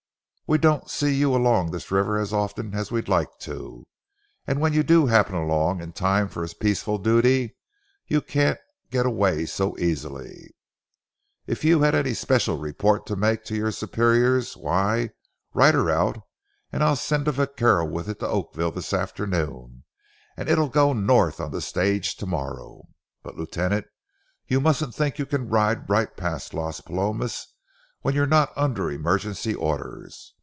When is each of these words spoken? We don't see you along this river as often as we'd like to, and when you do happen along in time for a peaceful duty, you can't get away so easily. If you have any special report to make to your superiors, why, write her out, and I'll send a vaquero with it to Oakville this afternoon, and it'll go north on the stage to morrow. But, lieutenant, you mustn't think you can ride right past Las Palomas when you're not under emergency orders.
We 0.47 0.57
don't 0.57 0.89
see 0.89 1.15
you 1.15 1.33
along 1.33 1.71
this 1.71 1.91
river 1.91 2.19
as 2.19 2.33
often 2.33 2.75
as 2.75 2.91
we'd 2.91 3.07
like 3.07 3.37
to, 3.39 3.87
and 4.45 4.59
when 4.59 4.73
you 4.73 4.83
do 4.83 5.05
happen 5.05 5.33
along 5.33 5.79
in 5.81 5.93
time 5.93 6.27
for 6.27 6.43
a 6.43 6.49
peaceful 6.49 6.97
duty, 6.97 7.55
you 8.05 8.21
can't 8.21 8.59
get 8.89 9.05
away 9.05 9.45
so 9.45 9.77
easily. 9.79 10.53
If 11.47 11.63
you 11.63 11.83
have 11.83 11.95
any 11.95 12.13
special 12.13 12.57
report 12.57 13.05
to 13.05 13.15
make 13.15 13.45
to 13.45 13.55
your 13.55 13.71
superiors, 13.71 14.57
why, 14.57 15.11
write 15.53 15.73
her 15.73 15.89
out, 15.89 16.17
and 16.69 16.83
I'll 16.83 16.97
send 16.97 17.29
a 17.29 17.31
vaquero 17.31 17.85
with 17.85 18.09
it 18.09 18.19
to 18.19 18.27
Oakville 18.27 18.71
this 18.71 18.91
afternoon, 18.91 19.85
and 20.35 20.49
it'll 20.49 20.67
go 20.67 20.91
north 20.91 21.39
on 21.39 21.51
the 21.51 21.61
stage 21.61 22.17
to 22.17 22.25
morrow. 22.25 22.89
But, 23.23 23.37
lieutenant, 23.37 23.85
you 24.47 24.59
mustn't 24.59 24.93
think 24.93 25.17
you 25.17 25.25
can 25.25 25.47
ride 25.47 25.89
right 25.89 26.13
past 26.17 26.53
Las 26.53 26.81
Palomas 26.81 27.47
when 28.01 28.15
you're 28.15 28.27
not 28.27 28.51
under 28.57 28.91
emergency 28.91 29.55
orders. 29.55 30.33